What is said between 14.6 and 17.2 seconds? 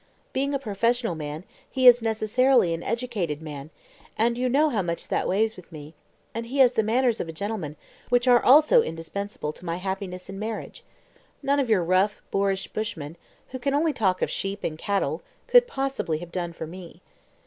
and cattle, could possibly have done for me.